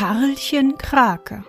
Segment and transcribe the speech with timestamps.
[0.00, 1.42] Karlchen Krake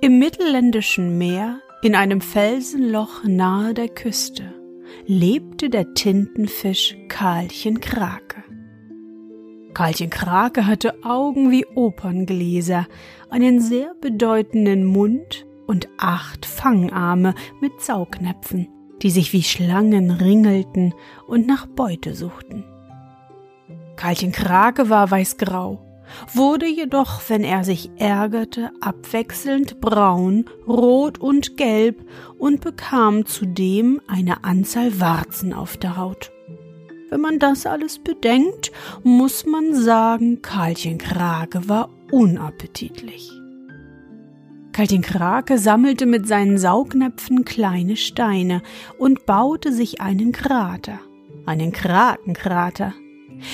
[0.00, 4.44] Im mittelländischen Meer, in einem Felsenloch nahe der Küste,
[5.04, 8.44] lebte der Tintenfisch Karlchen Krake.
[9.74, 12.86] Karlchen Krake hatte Augen wie Operngläser,
[13.28, 18.68] einen sehr bedeutenden Mund und acht Fangarme mit Saugnäpfen,
[19.02, 20.94] die sich wie Schlangen ringelten
[21.26, 22.62] und nach Beute suchten.
[23.96, 25.88] Karlchen Krake war weißgrau,
[26.32, 32.04] wurde jedoch, wenn er sich ärgerte, abwechselnd braun, rot und gelb
[32.38, 36.32] und bekam zudem eine Anzahl Warzen auf der Haut.
[37.10, 43.30] Wenn man das alles bedenkt, muss man sagen, Karlchen Krake war unappetitlich.
[44.72, 48.62] Karlchen Krake sammelte mit seinen Saugnäpfen kleine Steine
[48.98, 51.00] und baute sich einen Krater,
[51.44, 52.94] einen Krakenkrater.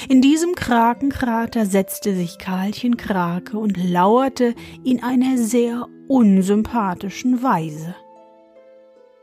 [0.08, 4.54] In diesem Krakenkrater setzte sich Karlchen Krake und lauerte
[4.84, 7.94] in einer sehr unsympathischen Weise.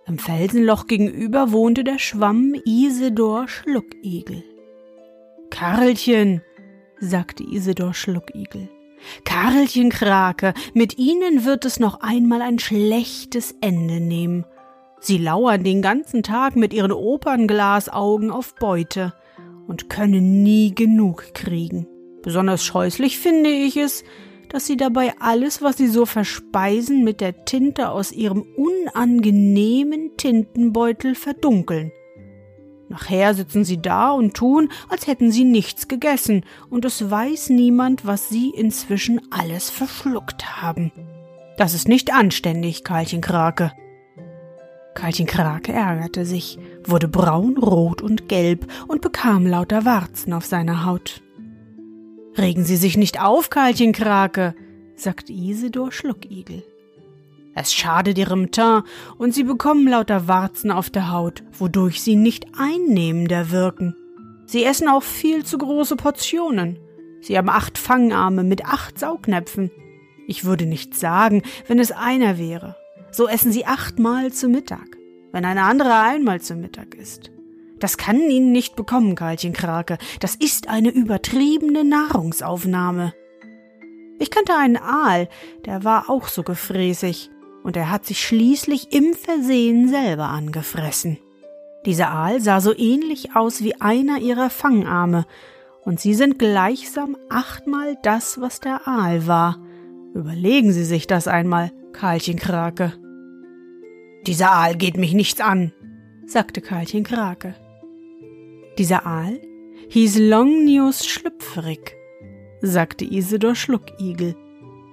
[0.07, 4.43] Am Felsenloch gegenüber wohnte der Schwamm Isidor Schluckigel.
[5.49, 6.41] Karlchen,
[6.99, 8.69] sagte Isidor Schluckigel,
[9.23, 14.45] Karlchen Krake, mit Ihnen wird es noch einmal ein schlechtes Ende nehmen.
[14.99, 19.13] Sie lauern den ganzen Tag mit Ihren Opernglasaugen auf Beute
[19.67, 21.87] und können nie genug kriegen.
[22.21, 24.03] Besonders scheußlich finde ich es,
[24.49, 31.15] dass sie dabei alles, was sie so verspeisen, mit der Tinte aus ihrem unangenehmen Tintenbeutel
[31.15, 31.91] verdunkeln.
[32.87, 38.05] Nachher sitzen sie da und tun, als hätten sie nichts gegessen, und es weiß niemand,
[38.05, 40.91] was sie inzwischen alles verschluckt haben.
[41.57, 43.71] Das ist nicht anständig, Karlchen Krake.
[44.95, 50.85] Karlchen Krake ärgerte sich, wurde braun, rot und gelb und bekam lauter Warzen auf seiner
[50.85, 51.21] Haut.
[52.37, 54.55] Regen Sie sich nicht auf, Karlchen Krake,
[54.95, 56.63] sagt Isidor Schluckigel.
[57.53, 58.85] Es schadet Ihrem Teint
[59.17, 63.95] und Sie bekommen lauter Warzen auf der Haut, wodurch Sie nicht einnehmender wirken.
[64.45, 66.79] Sie essen auch viel zu große Portionen.
[67.21, 69.71] Sie haben acht Fangarme mit acht Saugnäpfen.
[70.27, 72.75] Ich würde nicht sagen, wenn es einer wäre.
[73.15, 74.97] So essen sie achtmal zu Mittag,
[75.31, 77.31] wenn eine andere einmal zu Mittag isst.
[77.79, 79.97] Das kann Ihnen nicht bekommen, Karlchen Krake.
[80.19, 83.13] Das ist eine übertriebene Nahrungsaufnahme.
[84.19, 85.29] Ich kannte einen Aal,
[85.65, 87.29] der war auch so gefräßig,
[87.63, 91.17] und er hat sich schließlich im Versehen selber angefressen.
[91.85, 95.25] Dieser Aal sah so ähnlich aus wie einer ihrer Fangarme,
[95.85, 99.61] und sie sind gleichsam achtmal das, was der Aal war.
[100.13, 102.91] Überlegen Sie sich das einmal, Karlchen Krake.
[104.27, 105.71] Dieser Aal geht mich nichts an,
[106.25, 107.53] sagte Karlchen Krake.
[108.79, 109.39] Dieser Aal
[109.89, 111.95] hieß Longnius Schlüpferig,
[112.61, 114.35] sagte Isidor Schluckigel,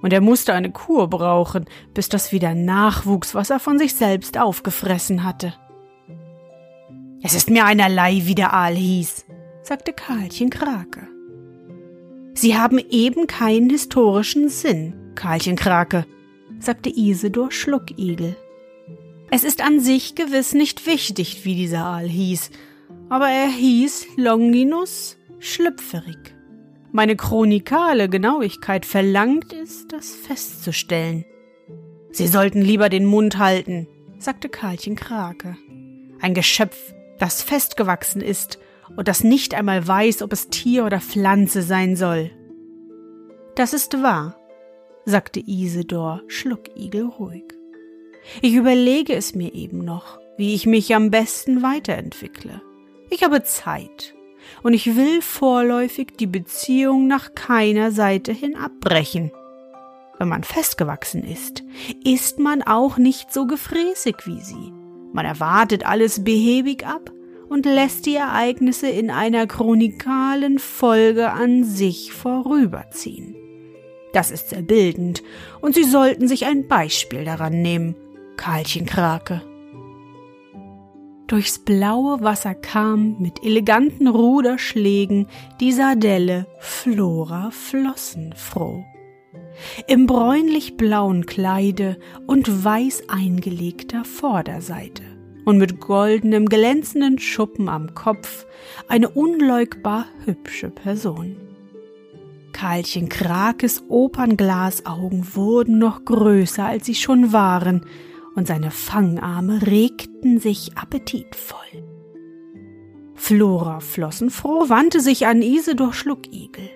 [0.02, 4.38] und er musste eine Kur brauchen, bis das wieder nachwuchs, was er von sich selbst
[4.38, 5.54] aufgefressen hatte.
[7.22, 9.24] Es ist mir einerlei, wie der Aal hieß,
[9.62, 11.08] sagte Karlchen Krake.
[12.34, 16.04] Sie haben eben keinen historischen Sinn, Karlchen Krake,
[16.58, 18.36] sagte Isidor Schluckigel.
[19.34, 22.50] Es ist an sich gewiss nicht wichtig, wie dieser Aal hieß,
[23.08, 26.34] aber er hieß Longinus Schlüpferig.
[26.90, 31.24] Meine chronikale Genauigkeit verlangt es, das festzustellen.
[32.10, 33.88] Sie sollten lieber den Mund halten,
[34.18, 35.56] sagte Karlchen Krake.
[36.20, 38.58] Ein Geschöpf, das festgewachsen ist
[38.98, 42.32] und das nicht einmal weiß, ob es Tier oder Pflanze sein soll.
[43.54, 44.36] Das ist wahr,
[45.06, 47.61] sagte Isidor Schluckigel ruhig.
[48.40, 52.60] Ich überlege es mir eben noch, wie ich mich am besten weiterentwickle.
[53.10, 54.14] Ich habe Zeit.
[54.62, 59.32] und ich will vorläufig die Beziehung nach keiner Seite hin abbrechen.
[60.18, 61.62] Wenn man festgewachsen ist,
[62.04, 64.72] ist man auch nicht so gefräßig wie sie.
[65.12, 67.10] Man erwartet alles behäbig ab
[67.48, 73.34] und lässt die Ereignisse in einer chronikalen Folge an sich vorüberziehen.
[74.12, 75.22] Das ist sehr bildend,
[75.60, 77.96] und Sie sollten sich ein Beispiel daran nehmen,
[78.36, 79.42] Karlchen Krake.
[81.26, 85.28] Durchs blaue Wasser kam mit eleganten Ruderschlägen
[85.60, 88.84] die Sardelle Flora flossenfroh.
[89.86, 95.02] Im bräunlich-blauen Kleide und weiß eingelegter Vorderseite
[95.44, 98.46] und mit goldenem glänzenden Schuppen am Kopf
[98.88, 101.36] eine unleugbar hübsche Person.
[102.52, 107.86] Karlchen Krakes Opernglasaugen wurden noch größer, als sie schon waren,
[108.34, 111.58] und seine Fangarme regten sich appetitvoll.
[113.14, 116.68] Flora Flossenfroh wandte sich an Isidor Schluckigel.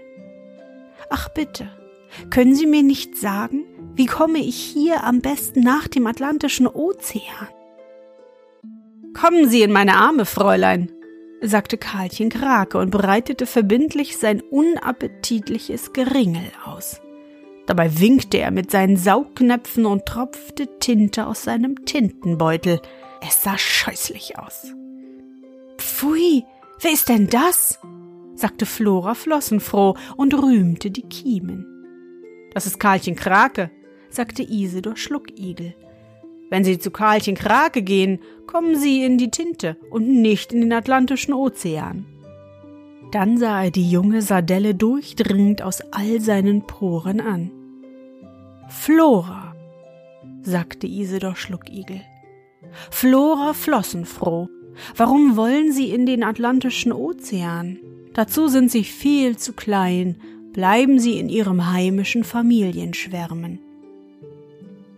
[1.11, 1.69] Ach bitte,
[2.31, 3.65] können Sie mir nicht sagen,
[3.95, 7.49] wie komme ich hier am besten nach dem Atlantischen Ozean?
[9.15, 10.93] Kommen Sie in meine Arme, Fräulein,
[11.41, 17.01] sagte Karlchen Krake und breitete verbindlich sein unappetitliches Geringel aus.
[17.67, 22.81] Dabei winkte er mit seinen Saugknöpfen und tropfte Tinte aus seinem Tintenbeutel.
[23.27, 24.73] Es sah scheußlich aus.
[25.79, 26.45] Pfui,
[26.81, 27.81] wer ist denn das?
[28.35, 31.67] sagte Flora flossenfroh und rühmte die Kiemen.
[32.53, 33.71] Das ist Karlchen Krake,
[34.11, 35.75] sagte Isidor Schluckigel.
[36.51, 40.73] Wenn Sie zu Karlchen Krake gehen, kommen Sie in die Tinte und nicht in den
[40.73, 42.07] Atlantischen Ozean.
[43.13, 47.51] Dann sah er die junge Sardelle durchdringend aus all seinen Poren an.
[48.69, 49.55] Flora,
[50.43, 52.01] sagte Isidor Schluckigel.
[52.91, 54.49] Flora Flossenfroh,
[54.97, 57.79] warum wollen Sie in den Atlantischen Ozean?
[58.13, 60.17] Dazu sind Sie viel zu klein,
[60.53, 63.61] bleiben Sie in Ihrem heimischen Familienschwärmen.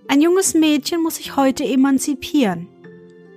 [0.09, 2.69] Ein junges Mädchen muss sich heute emanzipieren,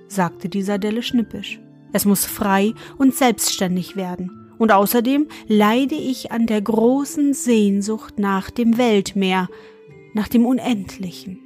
[0.08, 1.60] sagte die Sardelle schnippisch.
[1.92, 4.41] Es muss frei und selbstständig werden.
[4.62, 9.48] Und außerdem leide ich an der großen Sehnsucht nach dem Weltmeer,
[10.14, 11.40] nach dem Unendlichen.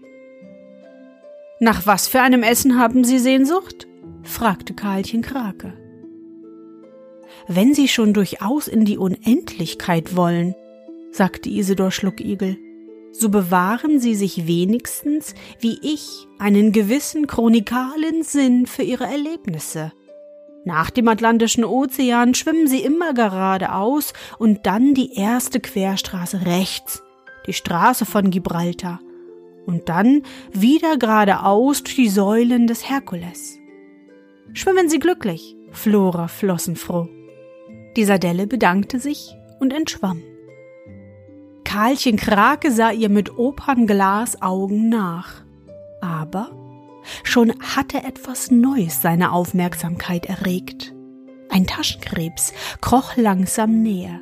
[1.59, 3.89] Nach was für einem Essen haben Sie Sehnsucht?
[4.23, 5.73] fragte Karlchen Krake.
[7.49, 10.55] Wenn Sie schon durchaus in die Unendlichkeit wollen,
[11.11, 12.59] sagte Isidor Schluckigel,
[13.13, 19.93] so bewahren Sie sich wenigstens, wie ich, einen gewissen chronikalen Sinn für Ihre Erlebnisse.
[20.67, 27.05] Nach dem Atlantischen Ozean schwimmen Sie immer geradeaus und dann die erste Querstraße rechts,
[27.47, 28.99] die Straße von Gibraltar,
[29.65, 33.61] und dann wieder geradeaus durch die Säulen des Herkules.
[34.55, 37.09] Schwimmen Sie glücklich, Flora flossenfroh.
[37.97, 40.21] Die Sardelle bedankte sich und entschwamm.
[41.63, 45.45] Karlchen Krake sah ihr mit Opernglasaugen nach.
[46.01, 46.51] Aber
[47.23, 50.95] schon hatte etwas Neues seine Aufmerksamkeit erregt.
[51.49, 54.21] Ein Taschenkrebs kroch langsam näher.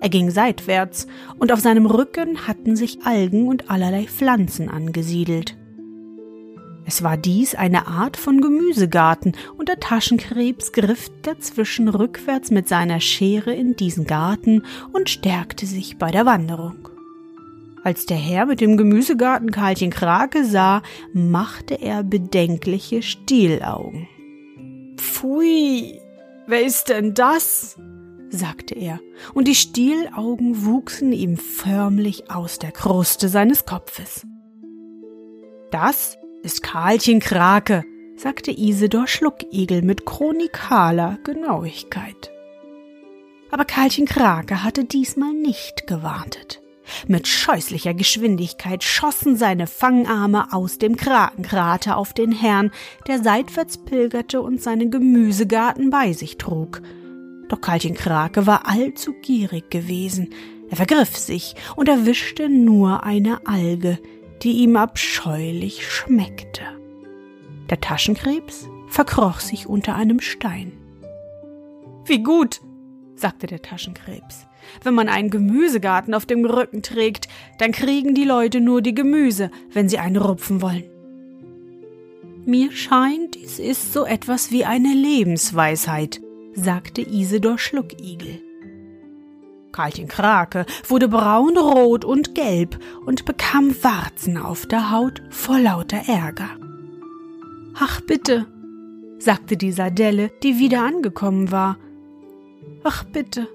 [0.00, 1.06] Er ging seitwärts,
[1.38, 5.56] und auf seinem Rücken hatten sich Algen und allerlei Pflanzen angesiedelt.
[6.84, 13.00] Es war dies eine Art von Gemüsegarten, und der Taschenkrebs griff dazwischen rückwärts mit seiner
[13.00, 14.62] Schere in diesen Garten
[14.92, 16.88] und stärkte sich bei der Wanderung.
[17.86, 24.08] Als der Herr mit dem Gemüsegarten Karlchen Krake sah, machte er bedenkliche Stielaugen.
[24.96, 26.00] Pfui,
[26.48, 27.76] wer ist denn das?
[28.28, 28.98] sagte er,
[29.34, 34.26] und die Stielaugen wuchsen ihm förmlich aus der Kruste seines Kopfes.
[35.70, 37.84] Das ist Karlchen Krake,
[38.16, 42.32] sagte Isidor Schluckigel mit chronikaler Genauigkeit.
[43.52, 46.65] Aber Karlchen Krake hatte diesmal nicht gewartet.
[47.08, 52.70] Mit scheußlicher Geschwindigkeit schossen seine Fangarme aus dem Krakenkrater auf den Herrn,
[53.06, 56.82] der seitwärts pilgerte und seinen Gemüsegarten bei sich trug.
[57.48, 60.30] Doch Karlchen Krake war allzu gierig gewesen.
[60.68, 63.98] Er vergriff sich und erwischte nur eine Alge,
[64.42, 66.62] die ihm abscheulich schmeckte.
[67.70, 70.72] Der Taschenkrebs verkroch sich unter einem Stein.
[72.04, 72.60] Wie gut,
[73.16, 74.46] sagte der Taschenkrebs.
[74.82, 79.50] Wenn man einen Gemüsegarten auf dem Rücken trägt, dann kriegen die Leute nur die Gemüse,
[79.72, 80.84] wenn sie einen rupfen wollen.
[82.44, 86.20] Mir scheint, dies ist so etwas wie eine Lebensweisheit,
[86.54, 88.40] sagte Isidor Schluckigel.
[89.72, 96.08] Karlchen Krake wurde braun, rot und gelb und bekam Warzen auf der Haut vor lauter
[96.08, 96.50] Ärger.
[97.74, 98.46] Ach bitte,
[99.18, 101.76] sagte die Sardelle, die wieder angekommen war,
[102.88, 103.48] Ach bitte,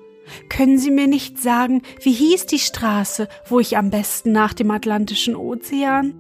[0.50, 4.72] können Sie mir nicht sagen, wie hieß die Straße, wo ich am besten nach dem
[4.72, 6.14] Atlantischen Ozean?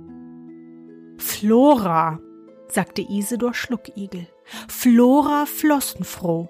[1.17, 2.19] Flora,
[2.67, 4.27] sagte Isidor Schluckigel.
[4.67, 6.49] Flora Flossenfroh.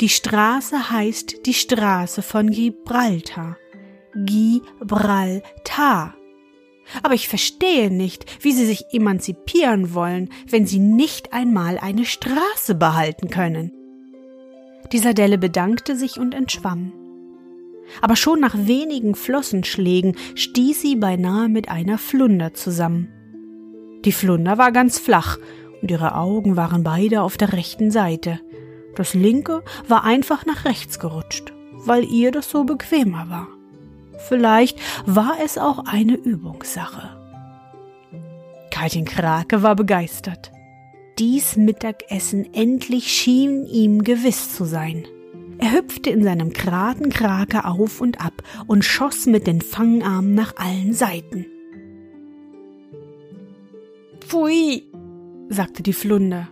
[0.00, 3.56] Die Straße heißt die Straße von Gibraltar.
[4.14, 6.14] Gibraltar.
[7.02, 12.74] Aber ich verstehe nicht, wie Sie sich emanzipieren wollen, wenn Sie nicht einmal eine Straße
[12.74, 13.72] behalten können.
[14.92, 16.92] Die Sardelle bedankte sich und entschwamm.
[18.00, 23.08] Aber schon nach wenigen Flossenschlägen stieß sie beinahe mit einer Flunder zusammen.
[24.04, 25.38] Die Flunder war ganz flach
[25.80, 28.40] und ihre Augen waren beide auf der rechten Seite.
[28.94, 31.52] Das linke war einfach nach rechts gerutscht,
[31.84, 33.48] weil ihr das so bequemer war.
[34.28, 37.16] Vielleicht war es auch eine Übungssache.
[38.70, 40.52] Katjen Krake war begeistert.
[41.18, 45.06] Dies Mittagessen endlich schien ihm gewiss zu sein.
[45.58, 50.92] Er hüpfte in seinem Kratenkrake auf und ab und schoss mit den Fangarmen nach allen
[50.92, 51.46] Seiten.
[54.20, 54.90] Pfui,
[55.48, 56.48] sagte die Flunder.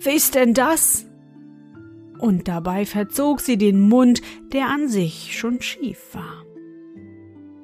[0.00, 1.06] Wer ist denn das?
[2.18, 4.20] Und dabei verzog sie den Mund,
[4.52, 6.44] der an sich schon schief war.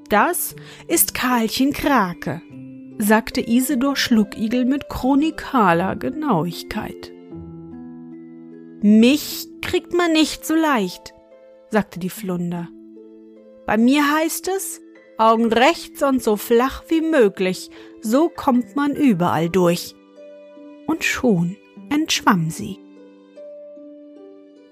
[0.09, 0.57] Das
[0.89, 2.43] ist Karlchen Krake,
[3.03, 7.11] sagte Isidor Schluckigel mit chronikaler Genauigkeit.
[8.83, 11.15] Mich kriegt man nicht so leicht,
[11.71, 12.69] sagte die Flunder.
[13.65, 14.83] Bei mir heißt es,
[15.17, 17.71] Augen rechts und so flach wie möglich,
[18.03, 19.95] so kommt man überall durch.
[20.87, 21.57] Und schon
[21.89, 22.81] entschwamm sie.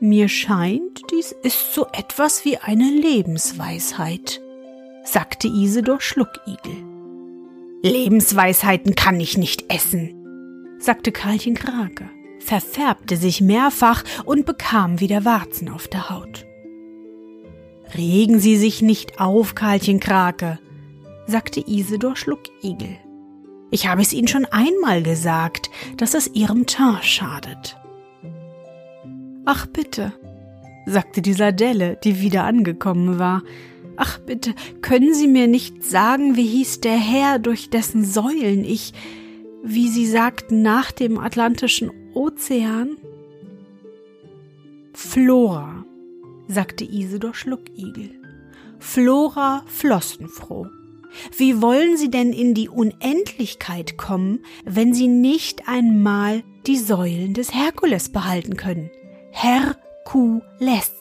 [0.01, 4.43] Mir scheint, dies ist so etwas wie eine Lebensweisheit,
[5.03, 6.88] sagte Isidor Schluckigel.
[7.83, 15.69] Lebensweisheiten kann ich nicht essen, sagte Karlchen Krake, verfärbte sich mehrfach und bekam wieder Warzen
[15.69, 16.45] auf der Haut.
[17.97, 20.59] Regen Sie sich nicht auf, Karlchen Krake,
[21.27, 22.99] sagte Isidor Schluckigel.
[23.71, 27.77] Ich habe es Ihnen schon einmal gesagt, dass es Ihrem Teint schadet.
[29.45, 30.13] Ach bitte,
[30.87, 33.43] sagte die Sardelle, die wieder angekommen war,
[34.01, 38.93] Ach bitte, können Sie mir nicht sagen, wie hieß der Herr, durch dessen Säulen ich,
[39.65, 42.97] wie Sie sagten, nach dem Atlantischen Ozean?
[44.93, 45.85] Flora,
[46.47, 48.11] sagte Isidor Schluckigel.
[48.79, 50.69] Flora Flossenfroh.
[51.37, 57.53] Wie wollen Sie denn in die Unendlichkeit kommen, wenn Sie nicht einmal die Säulen des
[57.53, 58.91] Herkules behalten können?
[59.33, 60.93] Herkules.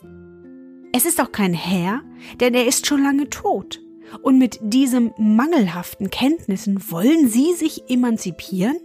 [0.94, 2.01] Es ist auch kein Herr,
[2.39, 3.82] denn er ist schon lange tot.
[4.22, 8.77] Und mit diesem mangelhaften Kenntnissen wollen Sie sich emanzipieren?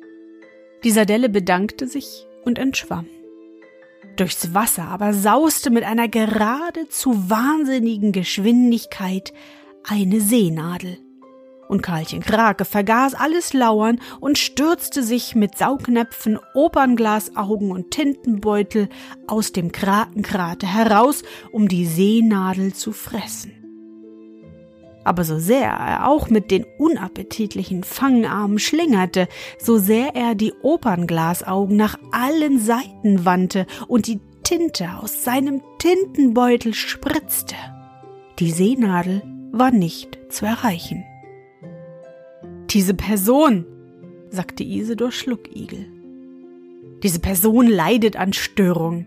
[0.85, 3.07] Die Sardelle bedankte sich und entschwamm.
[4.17, 9.33] Durchs Wasser aber sauste mit einer geradezu wahnsinnigen Geschwindigkeit
[9.85, 10.99] eine Seenadel
[11.73, 18.91] und Karlchen Krake vergaß alles Lauern und stürzte sich mit Saugnäpfen, Opernglasaugen und Tintenbeutel
[19.27, 23.53] aus dem Krakenkrater heraus, um die Seenadel zu fressen.
[25.05, 29.27] Aber so sehr er auch mit den unappetitlichen Fangarmen schlingerte,
[29.59, 36.75] so sehr er die Opernglasaugen nach allen Seiten wandte und die Tinte aus seinem Tintenbeutel
[36.75, 37.57] spritzte.
[38.39, 41.05] Die Seenadel war nicht zu erreichen.
[42.73, 43.67] Diese Person,
[44.31, 45.87] sagte Isidor Schluckigel.
[47.03, 49.05] Diese Person leidet an Störung.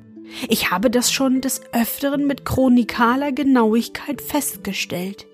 [0.49, 5.25] Ich habe das schon des Öfteren mit chronikaler Genauigkeit festgestellt.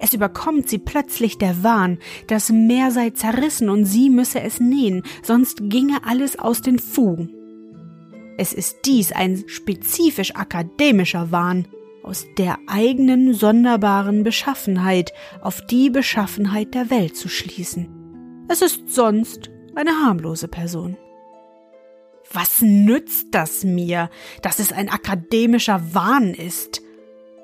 [0.00, 5.04] Es überkommt sie plötzlich der Wahn, das Meer sei zerrissen und sie müsse es nähen,
[5.22, 7.30] sonst ginge alles aus den Fugen.
[8.38, 11.68] Es ist dies ein spezifisch akademischer Wahn,
[12.02, 18.44] aus der eigenen sonderbaren Beschaffenheit auf die Beschaffenheit der Welt zu schließen.
[18.48, 20.96] Es ist sonst eine harmlose Person.
[22.32, 24.10] Was nützt das mir,
[24.42, 26.82] dass es ein akademischer Wahn ist?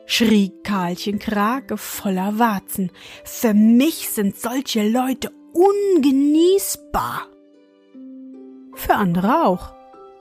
[0.07, 2.91] schrie Karlchen Krake voller Warzen.
[3.25, 7.27] Für mich sind solche Leute ungenießbar.
[8.75, 9.75] Für andere auch,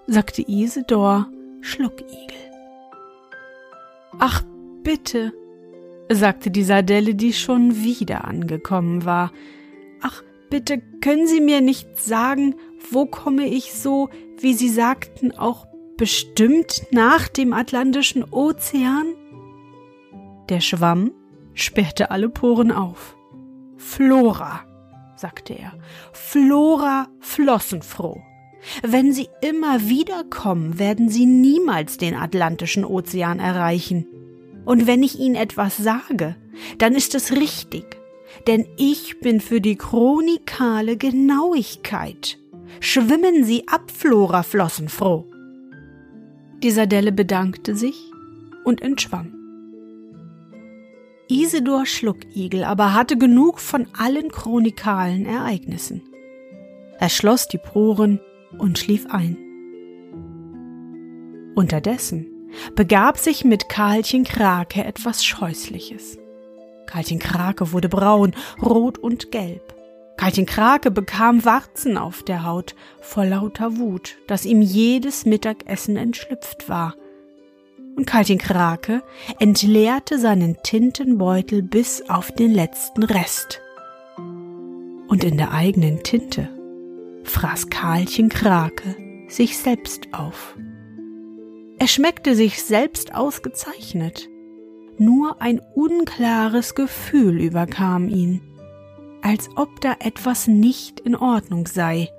[0.08, 2.47] sagte Isidor Schluckigel.
[4.20, 4.44] Ach,
[4.84, 5.34] bitte,
[6.12, 9.32] sagte die Sardelle, die schon wieder angekommen war.
[10.02, 12.56] Ach, bitte, können Sie mir nicht sagen,
[12.90, 14.10] wo komme ich so,
[14.40, 19.14] wie Sie sagten, auch bestimmt nach dem Atlantischen Ozean?
[20.50, 21.12] Der Schwamm
[21.54, 23.16] sperrte alle Poren auf.
[23.78, 24.62] Flora,
[25.16, 25.74] sagte er,
[26.14, 28.22] Flora Flossenfroh.
[28.84, 34.06] Wenn sie immer wieder kommen, werden sie niemals den Atlantischen Ozean erreichen.
[34.66, 36.36] Und wenn ich ihnen etwas sage,
[36.78, 37.98] dann ist es richtig,
[38.48, 42.38] denn ich bin für die chronikale Genauigkeit.
[42.80, 45.26] Schwimmen Sie ab, Flora Flossenfroh.
[46.62, 48.12] Die Sardelle bedankte sich
[48.66, 49.34] und entschwamm.
[51.30, 56.02] Isidor Schluckigel aber hatte genug von allen chronikalen Ereignissen.
[57.00, 58.20] Er schloss die Poren
[58.58, 59.38] und schlief ein.
[61.56, 62.28] Unterdessen
[62.76, 66.18] begab sich mit Karlchen Krake etwas Scheußliches.
[66.86, 69.76] Karlchen Krake wurde braun, rot und gelb.
[70.18, 76.70] Karlchen Krake bekam Warzen auf der Haut vor lauter Wut, dass ihm jedes Mittagessen entschlüpft
[76.70, 76.96] war.
[77.96, 79.04] Und Karlchen Krake
[79.40, 83.62] entleerte seinen Tintenbeutel bis auf den letzten Rest.
[85.08, 86.50] Und in der eigenen Tinte
[87.30, 88.96] fraß Karlchen Krake
[89.28, 90.58] sich selbst auf.
[91.80, 94.30] Er schmeckte sich selbst ausgezeichnet.
[94.98, 98.42] Nur ein unklares Gefühl überkam ihn,
[99.22, 102.10] als ob da etwas nicht in Ordnung sei.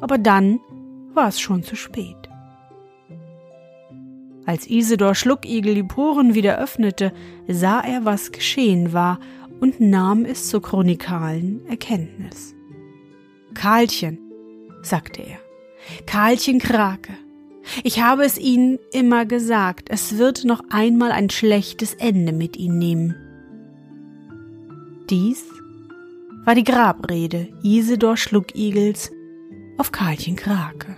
[0.00, 0.60] Aber dann
[1.12, 2.16] war es schon zu spät.
[4.46, 7.12] Als Isidor Schluckigel die Poren wieder öffnete,
[7.48, 9.18] sah er, was geschehen war
[9.60, 12.54] und nahm es zur chronikalen Erkenntnis.
[13.54, 14.18] Karlchen,
[14.82, 15.38] sagte er,
[16.06, 17.12] Karlchen Krake,
[17.84, 22.78] ich habe es Ihnen immer gesagt, es wird noch einmal ein schlechtes Ende mit Ihnen
[22.78, 23.16] nehmen.
[25.08, 25.44] Dies
[26.44, 29.10] war die Grabrede Isidor Schluckigels
[29.78, 30.96] auf Karlchen Krake.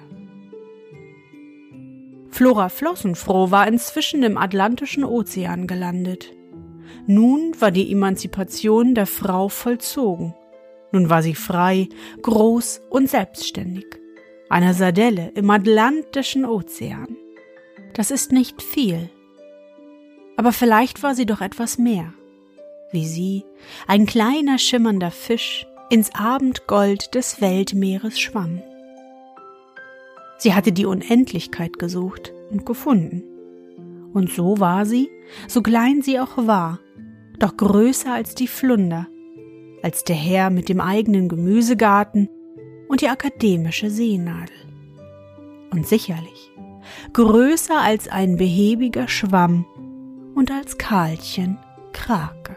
[2.30, 6.32] Flora Flossenfroh war inzwischen im Atlantischen Ozean gelandet.
[7.06, 10.34] Nun war die Emanzipation der Frau vollzogen.
[10.92, 11.88] Nun war sie frei,
[12.22, 14.02] groß und selbstständig
[14.52, 17.16] einer Sardelle im Atlantischen Ozean.
[17.94, 19.08] Das ist nicht viel.
[20.36, 22.12] Aber vielleicht war sie doch etwas mehr.
[22.90, 23.44] Wie sie,
[23.86, 28.62] ein kleiner schimmernder Fisch, ins Abendgold des Weltmeeres schwamm.
[30.36, 33.22] Sie hatte die Unendlichkeit gesucht und gefunden.
[34.12, 35.08] Und so war sie,
[35.48, 36.78] so klein sie auch war,
[37.38, 39.06] doch größer als die Flunder,
[39.82, 42.28] als der Herr mit dem eigenen Gemüsegarten
[42.88, 44.54] und die akademische Seenadel.
[45.70, 46.52] Und sicherlich
[47.12, 49.64] größer als ein behäbiger Schwamm
[50.34, 51.58] und als Karlchen
[51.92, 52.56] Krake.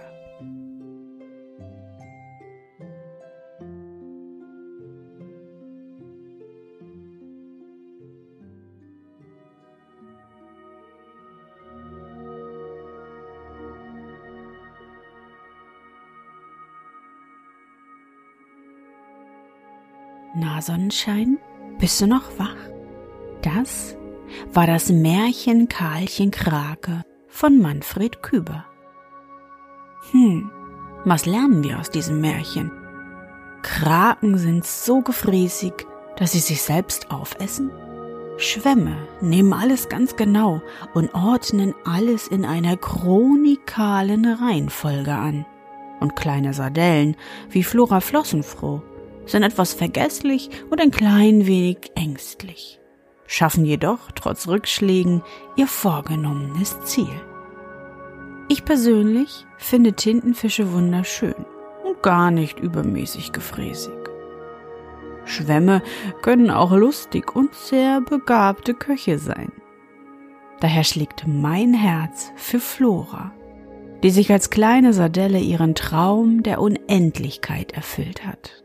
[20.66, 21.38] Sonnenschein,
[21.78, 22.56] bist du noch wach?
[23.44, 23.96] Das
[24.52, 28.66] war das Märchen Karlchen Krake von Manfred Küber.
[30.10, 30.50] Hm,
[31.04, 32.72] was lernen wir aus diesem Märchen?
[33.62, 35.74] Kraken sind so gefräßig,
[36.18, 37.70] dass sie sich selbst aufessen?
[38.38, 40.64] Schwämme nehmen alles ganz genau
[40.96, 45.46] und ordnen alles in einer chronikalen Reihenfolge an.
[46.00, 47.16] Und kleine Sardellen
[47.50, 48.82] wie Flora Flossenfroh
[49.26, 52.80] sind etwas vergesslich und ein klein wenig ängstlich,
[53.28, 55.24] schaffen jedoch trotz Rückschlägen
[55.56, 57.22] ihr vorgenommenes Ziel.
[58.48, 61.46] Ich persönlich finde Tintenfische wunderschön
[61.84, 63.94] und gar nicht übermäßig gefräßig.
[65.26, 65.82] Schwämme
[66.22, 69.52] können auch lustig und sehr begabte Köche sein.
[70.60, 73.32] Daher schlägt mein Herz für Flora,
[74.04, 78.65] die sich als kleine Sardelle ihren Traum der Unendlichkeit erfüllt hat.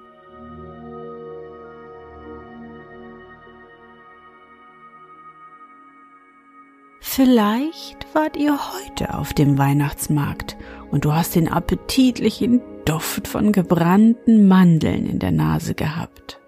[7.13, 10.55] Vielleicht wart ihr heute auf dem Weihnachtsmarkt
[10.91, 16.39] und du hast den appetitlichen Duft von gebrannten Mandeln in der Nase gehabt.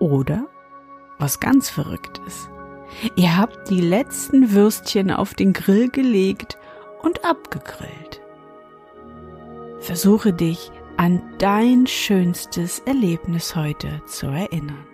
[0.00, 0.46] Oder,
[1.18, 2.50] was ganz Verrücktes,
[3.16, 6.58] ihr habt die letzten Würstchen auf den Grill gelegt
[7.00, 8.20] und abgegrillt.
[9.78, 14.93] Versuche dich an dein schönstes Erlebnis heute zu erinnern.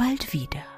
[0.00, 0.69] bald wieder.